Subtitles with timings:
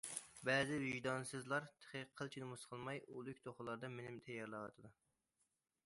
[0.47, 4.95] بەزى ۋىجدانسىزلار تېخى قىلچە نومۇس قىلماي، ئۆلۈك توخۇلاردا مېنى تەييارلاۋاتىدۇ.